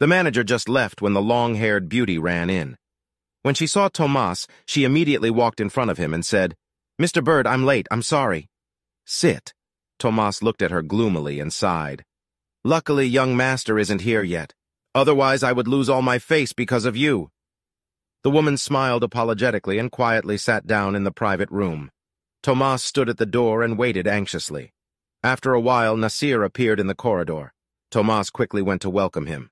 The 0.00 0.06
manager 0.06 0.42
just 0.42 0.68
left 0.68 1.00
when 1.00 1.12
the 1.12 1.22
long-haired 1.22 1.88
beauty 1.88 2.18
ran 2.18 2.50
in. 2.50 2.76
When 3.42 3.54
she 3.54 3.66
saw 3.66 3.88
Tomas, 3.88 4.46
she 4.66 4.84
immediately 4.84 5.30
walked 5.30 5.60
in 5.60 5.68
front 5.68 5.90
of 5.90 5.98
him 5.98 6.12
and 6.12 6.24
said, 6.24 6.56
Mr. 7.00 7.22
Bird, 7.22 7.46
I'm 7.46 7.64
late, 7.64 7.86
I'm 7.90 8.02
sorry. 8.02 8.48
Sit. 9.04 9.52
Tomas 9.98 10.42
looked 10.42 10.62
at 10.62 10.70
her 10.70 10.82
gloomily 10.82 11.40
and 11.40 11.52
sighed. 11.52 12.04
Luckily, 12.64 13.06
young 13.06 13.36
master 13.36 13.78
isn't 13.78 14.00
here 14.00 14.22
yet. 14.22 14.54
Otherwise, 14.94 15.42
I 15.42 15.52
would 15.52 15.68
lose 15.68 15.88
all 15.88 16.02
my 16.02 16.18
face 16.18 16.52
because 16.52 16.84
of 16.84 16.96
you. 16.96 17.30
The 18.22 18.30
woman 18.30 18.56
smiled 18.56 19.04
apologetically 19.04 19.78
and 19.78 19.92
quietly 19.92 20.38
sat 20.38 20.66
down 20.66 20.96
in 20.96 21.04
the 21.04 21.12
private 21.12 21.50
room. 21.50 21.90
Tomas 22.42 22.82
stood 22.82 23.08
at 23.08 23.18
the 23.18 23.26
door 23.26 23.62
and 23.62 23.78
waited 23.78 24.06
anxiously. 24.06 24.72
After 25.22 25.52
a 25.52 25.60
while, 25.60 25.96
Nassir 25.96 26.44
appeared 26.44 26.80
in 26.80 26.86
the 26.86 26.94
corridor. 26.94 27.52
Tomas 27.90 28.30
quickly 28.30 28.62
went 28.62 28.82
to 28.82 28.90
welcome 28.90 29.26
him. 29.26 29.50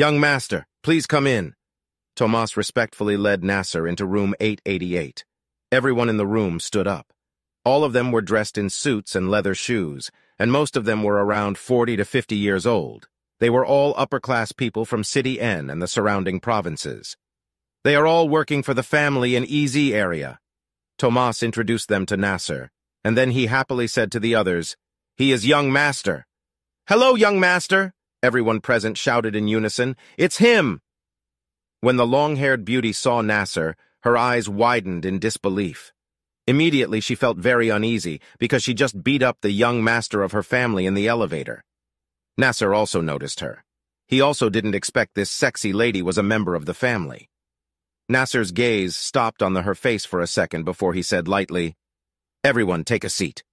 Young 0.00 0.18
master, 0.18 0.66
please 0.82 1.04
come 1.04 1.26
in. 1.26 1.52
Tomas 2.16 2.56
respectfully 2.56 3.18
led 3.18 3.42
Nassir 3.42 3.86
into 3.86 4.06
room 4.06 4.34
888. 4.40 5.26
Everyone 5.70 6.08
in 6.08 6.16
the 6.16 6.26
room 6.26 6.58
stood 6.58 6.86
up. 6.86 7.12
All 7.66 7.84
of 7.84 7.92
them 7.92 8.10
were 8.10 8.22
dressed 8.22 8.56
in 8.56 8.70
suits 8.70 9.14
and 9.14 9.30
leather 9.30 9.54
shoes, 9.54 10.10
and 10.38 10.50
most 10.50 10.74
of 10.74 10.86
them 10.86 11.02
were 11.02 11.22
around 11.22 11.58
40 11.58 11.98
to 11.98 12.06
50 12.06 12.34
years 12.34 12.64
old. 12.66 13.08
They 13.40 13.50
were 13.50 13.66
all 13.66 13.92
upper-class 13.94 14.52
people 14.52 14.86
from 14.86 15.04
City 15.04 15.38
N 15.38 15.68
and 15.68 15.82
the 15.82 15.86
surrounding 15.86 16.40
provinces. 16.40 17.18
They 17.84 17.94
are 17.94 18.06
all 18.06 18.26
working 18.26 18.62
for 18.62 18.72
the 18.72 18.82
family 18.82 19.36
in 19.36 19.44
EZ 19.44 19.76
area. 19.76 20.40
Tomas 20.96 21.42
introduced 21.42 21.90
them 21.90 22.06
to 22.06 22.16
Nassir, 22.16 22.70
and 23.04 23.18
then 23.18 23.32
he 23.32 23.48
happily 23.48 23.86
said 23.86 24.10
to 24.12 24.18
the 24.18 24.34
others, 24.34 24.78
He 25.18 25.30
is 25.30 25.46
young 25.46 25.70
master. 25.70 26.26
Hello, 26.88 27.16
young 27.16 27.38
master, 27.38 27.92
Everyone 28.22 28.60
present 28.60 28.98
shouted 28.98 29.34
in 29.34 29.48
unison, 29.48 29.96
It's 30.18 30.36
him! 30.36 30.82
When 31.80 31.96
the 31.96 32.06
long-haired 32.06 32.66
beauty 32.66 32.92
saw 32.92 33.22
Nassir, 33.22 33.74
her 34.02 34.16
eyes 34.16 34.48
widened 34.48 35.06
in 35.06 35.18
disbelief. 35.18 35.92
Immediately 36.46 37.00
she 37.00 37.14
felt 37.14 37.38
very 37.38 37.70
uneasy 37.70 38.20
because 38.38 38.62
she 38.62 38.74
just 38.74 39.02
beat 39.02 39.22
up 39.22 39.38
the 39.40 39.50
young 39.50 39.82
master 39.82 40.22
of 40.22 40.32
her 40.32 40.42
family 40.42 40.84
in 40.84 40.94
the 40.94 41.08
elevator. 41.08 41.62
Nassir 42.38 42.76
also 42.76 43.00
noticed 43.00 43.40
her. 43.40 43.64
He 44.06 44.20
also 44.20 44.50
didn't 44.50 44.74
expect 44.74 45.14
this 45.14 45.30
sexy 45.30 45.72
lady 45.72 46.02
was 46.02 46.18
a 46.18 46.22
member 46.22 46.54
of 46.54 46.66
the 46.66 46.74
family. 46.74 47.30
Nassir's 48.10 48.50
gaze 48.50 48.96
stopped 48.96 49.40
on 49.42 49.54
the, 49.54 49.62
her 49.62 49.74
face 49.74 50.04
for 50.04 50.20
a 50.20 50.26
second 50.26 50.64
before 50.64 50.92
he 50.92 51.02
said 51.02 51.28
lightly, 51.28 51.76
Everyone 52.42 52.84
take 52.84 53.04
a 53.04 53.08
seat. 53.08 53.44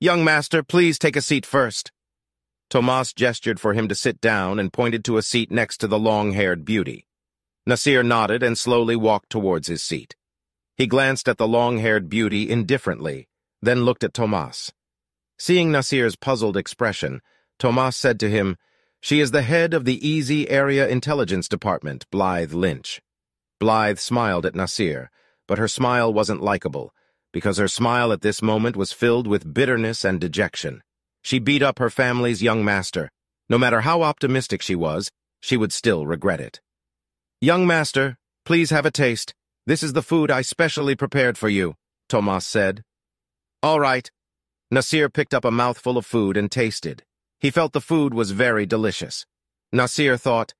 Young 0.00 0.22
master, 0.22 0.62
please 0.62 0.98
take 0.98 1.16
a 1.16 1.22
seat 1.22 1.46
first. 1.46 1.90
Tomas 2.68 3.12
gestured 3.12 3.60
for 3.60 3.74
him 3.74 3.88
to 3.88 3.94
sit 3.94 4.20
down 4.20 4.58
and 4.58 4.72
pointed 4.72 5.04
to 5.04 5.16
a 5.16 5.22
seat 5.22 5.50
next 5.50 5.78
to 5.78 5.86
the 5.86 5.98
long-haired 5.98 6.64
beauty. 6.64 7.06
Nassir 7.68 8.04
nodded 8.04 8.42
and 8.42 8.58
slowly 8.58 8.96
walked 8.96 9.30
towards 9.30 9.68
his 9.68 9.82
seat. 9.82 10.16
He 10.76 10.86
glanced 10.86 11.28
at 11.28 11.38
the 11.38 11.48
long-haired 11.48 12.08
beauty 12.08 12.50
indifferently, 12.50 13.28
then 13.62 13.84
looked 13.84 14.04
at 14.04 14.14
Tomas. 14.14 14.72
Seeing 15.38 15.70
Nassir's 15.70 16.16
puzzled 16.16 16.56
expression, 16.56 17.22
Tomas 17.58 17.96
said 17.96 18.20
to 18.20 18.30
him, 18.30 18.56
She 19.00 19.20
is 19.20 19.30
the 19.30 19.42
head 19.42 19.72
of 19.72 19.84
the 19.84 20.06
Easy 20.06 20.48
Area 20.50 20.88
Intelligence 20.88 21.48
Department, 21.48 22.04
Blythe 22.10 22.52
Lynch. 22.52 23.00
Blythe 23.58 23.98
smiled 23.98 24.44
at 24.44 24.54
Nassir, 24.54 25.08
but 25.46 25.58
her 25.58 25.68
smile 25.68 26.12
wasn't 26.12 26.42
likable, 26.42 26.92
because 27.32 27.58
her 27.58 27.68
smile 27.68 28.12
at 28.12 28.22
this 28.22 28.42
moment 28.42 28.76
was 28.76 28.92
filled 28.92 29.26
with 29.26 29.54
bitterness 29.54 30.04
and 30.04 30.20
dejection. 30.20 30.82
She 31.26 31.40
beat 31.40 31.60
up 31.60 31.80
her 31.80 31.90
family's 31.90 32.40
young 32.40 32.64
master. 32.64 33.10
No 33.48 33.58
matter 33.58 33.80
how 33.80 34.02
optimistic 34.02 34.62
she 34.62 34.76
was, 34.76 35.10
she 35.40 35.56
would 35.56 35.72
still 35.72 36.06
regret 36.06 36.40
it. 36.40 36.60
Young 37.40 37.66
master, 37.66 38.16
please 38.44 38.70
have 38.70 38.86
a 38.86 38.92
taste. 38.92 39.34
This 39.66 39.82
is 39.82 39.92
the 39.92 40.04
food 40.04 40.30
I 40.30 40.42
specially 40.42 40.94
prepared 40.94 41.36
for 41.36 41.48
you, 41.48 41.74
Tomas 42.08 42.46
said. 42.46 42.84
All 43.60 43.80
right. 43.80 44.08
Nassir 44.72 45.12
picked 45.12 45.34
up 45.34 45.44
a 45.44 45.50
mouthful 45.50 45.98
of 45.98 46.06
food 46.06 46.36
and 46.36 46.48
tasted. 46.48 47.02
He 47.40 47.50
felt 47.50 47.72
the 47.72 47.80
food 47.80 48.14
was 48.14 48.30
very 48.30 48.64
delicious. 48.64 49.26
Nassir 49.74 50.20
thought, 50.20 50.54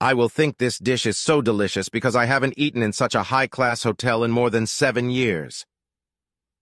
I 0.00 0.14
will 0.14 0.28
think 0.28 0.58
this 0.58 0.80
dish 0.80 1.06
is 1.06 1.18
so 1.18 1.40
delicious 1.40 1.88
because 1.88 2.16
I 2.16 2.24
haven't 2.24 2.54
eaten 2.56 2.82
in 2.82 2.92
such 2.92 3.14
a 3.14 3.22
high-class 3.22 3.84
hotel 3.84 4.24
in 4.24 4.32
more 4.32 4.50
than 4.50 4.66
seven 4.66 5.08
years. 5.08 5.64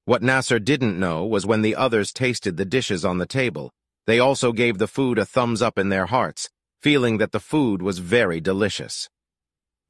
What 0.09 0.23
Nassir 0.23 0.59
didn't 0.59 0.99
know 0.99 1.27
was 1.27 1.45
when 1.45 1.61
the 1.61 1.77
others 1.77 2.15
tasted 2.15 2.57
the 2.57 2.65
dishes 2.65 3.05
on 3.05 3.19
the 3.19 3.27
table, 3.27 3.75
they 4.07 4.19
also 4.19 4.53
gave 4.53 4.79
the 4.79 4.89
food 4.89 5.19
a 5.19 5.27
thumbs 5.27 5.61
up 5.61 5.79
in 5.79 5.91
their 5.91 6.07
hearts, 6.07 6.49
feeling 6.81 7.19
that 7.19 7.33
the 7.33 7.39
food 7.39 7.83
was 7.83 7.99
very 7.99 8.41
delicious. 8.41 9.11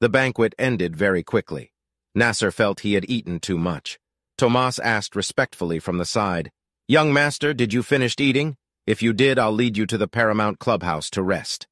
The 0.01 0.09
banquet 0.09 0.55
ended 0.59 0.93
very 0.93 1.23
quickly. 1.23 1.71
Nassir 2.17 2.51
felt 2.51 2.81
he 2.81 2.95
had 2.95 3.09
eaten 3.09 3.39
too 3.39 3.57
much. 3.57 3.97
Tomas 4.37 4.77
asked 4.79 5.15
respectfully 5.15 5.79
from 5.79 5.99
the 5.99 6.03
side, 6.03 6.51
Young 6.85 7.13
master, 7.13 7.53
did 7.53 7.71
you 7.71 7.81
finish 7.81 8.15
eating? 8.19 8.57
If 8.85 9.01
you 9.01 9.13
did, 9.13 9.39
I'll 9.39 9.53
lead 9.53 9.77
you 9.77 9.85
to 9.85 9.97
the 9.97 10.09
Paramount 10.09 10.59
Clubhouse 10.59 11.09
to 11.11 11.23
rest. 11.23 11.65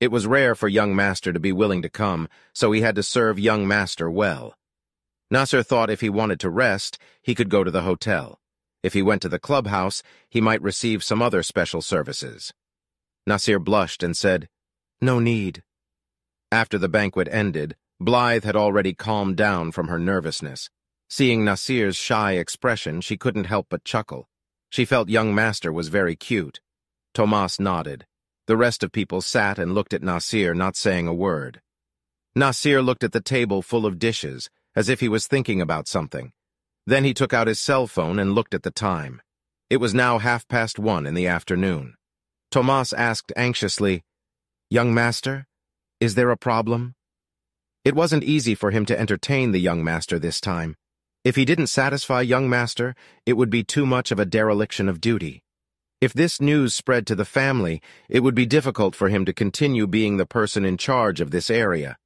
It 0.00 0.10
was 0.10 0.26
rare 0.26 0.56
for 0.56 0.66
young 0.66 0.96
master 0.96 1.32
to 1.32 1.38
be 1.38 1.52
willing 1.52 1.82
to 1.82 1.88
come, 1.88 2.28
so 2.52 2.72
he 2.72 2.80
had 2.80 2.96
to 2.96 3.04
serve 3.04 3.38
young 3.38 3.68
master 3.68 4.10
well. 4.10 4.56
Nassir 5.32 5.64
thought 5.64 5.90
if 5.90 6.00
he 6.00 6.08
wanted 6.08 6.40
to 6.40 6.50
rest, 6.50 6.98
he 7.22 7.34
could 7.34 7.48
go 7.48 7.64
to 7.64 7.70
the 7.70 7.82
hotel. 7.82 8.40
If 8.82 8.92
he 8.92 9.02
went 9.02 9.22
to 9.22 9.28
the 9.28 9.38
clubhouse, 9.38 10.02
he 10.28 10.40
might 10.40 10.62
receive 10.62 11.02
some 11.02 11.22
other 11.22 11.42
special 11.42 11.80
services. 11.80 12.52
Nassir 13.28 13.58
blushed 13.58 14.02
and 14.02 14.16
said, 14.16 14.48
No 15.00 15.18
need. 15.18 15.62
After 16.52 16.78
the 16.78 16.88
banquet 16.88 17.28
ended, 17.30 17.76
Blythe 17.98 18.44
had 18.44 18.56
already 18.56 18.92
calmed 18.92 19.36
down 19.36 19.72
from 19.72 19.88
her 19.88 19.98
nervousness. 19.98 20.68
Seeing 21.08 21.44
Nassir's 21.44 21.96
shy 21.96 22.32
expression, 22.32 23.00
she 23.00 23.16
couldn't 23.16 23.44
help 23.44 23.68
but 23.70 23.84
chuckle. 23.84 24.28
She 24.68 24.84
felt 24.84 25.08
young 25.08 25.34
master 25.34 25.72
was 25.72 25.88
very 25.88 26.16
cute. 26.16 26.60
Tomas 27.14 27.58
nodded. 27.58 28.06
The 28.46 28.56
rest 28.56 28.82
of 28.82 28.92
people 28.92 29.22
sat 29.22 29.58
and 29.58 29.74
looked 29.74 29.94
at 29.94 30.02
Nassir, 30.02 30.54
not 30.54 30.76
saying 30.76 31.06
a 31.06 31.14
word. 31.14 31.62
Nassir 32.36 32.84
looked 32.84 33.04
at 33.04 33.12
the 33.12 33.20
table 33.20 33.62
full 33.62 33.86
of 33.86 33.98
dishes, 33.98 34.50
as 34.76 34.88
if 34.88 35.00
he 35.00 35.08
was 35.08 35.26
thinking 35.26 35.60
about 35.60 35.88
something. 35.88 36.32
Then 36.86 37.04
he 37.04 37.14
took 37.14 37.32
out 37.32 37.46
his 37.46 37.60
cell 37.60 37.86
phone 37.86 38.18
and 38.18 38.34
looked 38.34 38.54
at 38.54 38.62
the 38.62 38.70
time. 38.70 39.22
It 39.70 39.78
was 39.78 39.94
now 39.94 40.18
half 40.18 40.46
past 40.48 40.78
one 40.78 41.06
in 41.06 41.14
the 41.14 41.26
afternoon. 41.26 41.94
Tomas 42.50 42.92
asked 42.92 43.32
anxiously, 43.36 44.02
Young 44.70 44.92
master, 44.92 45.46
is 46.00 46.14
there 46.14 46.30
a 46.30 46.36
problem? 46.36 46.94
It 47.84 47.94
wasn't 47.94 48.24
easy 48.24 48.54
for 48.54 48.70
him 48.70 48.86
to 48.86 48.98
entertain 48.98 49.52
the 49.52 49.60
young 49.60 49.82
master 49.82 50.18
this 50.18 50.40
time. 50.40 50.76
If 51.24 51.36
he 51.36 51.44
didn't 51.44 51.68
satisfy 51.68 52.20
young 52.20 52.48
master, 52.50 52.94
it 53.24 53.34
would 53.34 53.50
be 53.50 53.64
too 53.64 53.86
much 53.86 54.10
of 54.10 54.18
a 54.18 54.26
dereliction 54.26 54.88
of 54.88 55.00
duty. 55.00 55.42
If 56.00 56.12
this 56.12 56.40
news 56.40 56.74
spread 56.74 57.06
to 57.06 57.14
the 57.14 57.24
family, 57.24 57.80
it 58.08 58.20
would 58.20 58.34
be 58.34 58.44
difficult 58.44 58.94
for 58.94 59.08
him 59.08 59.24
to 59.24 59.32
continue 59.32 59.86
being 59.86 60.18
the 60.18 60.26
person 60.26 60.64
in 60.64 60.76
charge 60.76 61.20
of 61.20 61.30
this 61.30 61.48
area. 61.48 61.96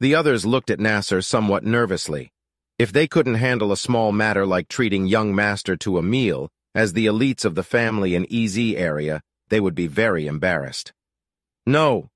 The 0.00 0.14
others 0.14 0.46
looked 0.46 0.70
at 0.70 0.78
Nassir 0.78 1.24
somewhat 1.24 1.64
nervously. 1.64 2.30
If 2.78 2.92
they 2.92 3.08
couldn't 3.08 3.34
handle 3.34 3.72
a 3.72 3.76
small 3.76 4.12
matter 4.12 4.46
like 4.46 4.68
treating 4.68 5.06
young 5.06 5.34
master 5.34 5.76
to 5.78 5.98
a 5.98 6.02
meal, 6.02 6.48
as 6.74 6.92
the 6.92 7.06
elites 7.06 7.44
of 7.44 7.56
the 7.56 7.64
family 7.64 8.14
in 8.14 8.26
EZ 8.30 8.56
area, 8.76 9.20
they 9.48 9.58
would 9.58 9.74
be 9.74 9.88
very 9.88 10.26
embarrassed. 10.26 10.92
No, 11.66 12.08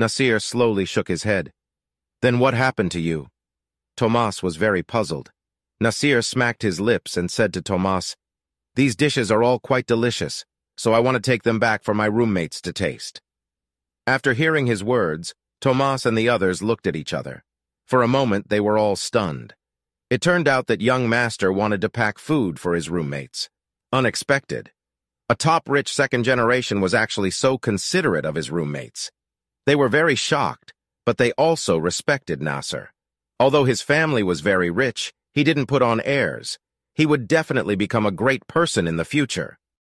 Nassir 0.00 0.42
slowly 0.42 0.84
shook 0.84 1.06
his 1.06 1.22
head. 1.22 1.52
Then 2.20 2.40
what 2.40 2.54
happened 2.54 2.90
to 2.92 3.00
you? 3.00 3.28
Tomas 3.96 4.42
was 4.42 4.56
very 4.56 4.82
puzzled. 4.82 5.30
Nassir 5.80 6.24
smacked 6.24 6.62
his 6.62 6.80
lips 6.80 7.16
and 7.16 7.30
said 7.30 7.52
to 7.54 7.62
Tomas, 7.62 8.16
These 8.74 8.96
dishes 8.96 9.30
are 9.30 9.44
all 9.44 9.60
quite 9.60 9.86
delicious, 9.86 10.44
so 10.76 10.92
I 10.92 10.98
want 10.98 11.14
to 11.14 11.20
take 11.20 11.44
them 11.44 11.60
back 11.60 11.84
for 11.84 11.94
my 11.94 12.06
roommates 12.06 12.60
to 12.62 12.72
taste. 12.72 13.20
After 14.06 14.32
hearing 14.32 14.66
his 14.66 14.82
words, 14.82 15.34
Tomas 15.60 16.06
and 16.06 16.16
the 16.16 16.28
others 16.28 16.62
looked 16.62 16.86
at 16.86 16.96
each 16.96 17.12
other. 17.12 17.44
For 17.86 18.02
a 18.02 18.08
moment, 18.08 18.48
they 18.48 18.60
were 18.60 18.78
all 18.78 18.96
stunned. 18.96 19.54
It 20.10 20.20
turned 20.20 20.48
out 20.48 20.66
that 20.68 20.80
young 20.80 21.08
master 21.08 21.52
wanted 21.52 21.80
to 21.80 21.88
pack 21.88 22.18
food 22.18 22.58
for 22.58 22.74
his 22.74 22.88
roommates. 22.88 23.50
Unexpected. 23.92 24.70
A 25.28 25.34
top-rich 25.34 25.92
second 25.92 26.24
generation 26.24 26.80
was 26.80 26.94
actually 26.94 27.30
so 27.30 27.58
considerate 27.58 28.24
of 28.24 28.34
his 28.34 28.50
roommates. 28.50 29.10
They 29.66 29.76
were 29.76 29.88
very 29.88 30.14
shocked, 30.14 30.72
but 31.04 31.18
they 31.18 31.32
also 31.32 31.76
respected 31.76 32.40
Nassir. 32.40 32.88
Although 33.40 33.64
his 33.64 33.82
family 33.82 34.22
was 34.22 34.40
very 34.40 34.70
rich, 34.70 35.12
he 35.34 35.44
didn't 35.44 35.66
put 35.66 35.82
on 35.82 36.00
airs. 36.00 36.58
He 36.94 37.06
would 37.06 37.28
definitely 37.28 37.76
become 37.76 38.06
a 38.06 38.10
great 38.10 38.46
person 38.46 38.88
in 38.88 38.96
the 38.96 39.04
future. 39.04 39.58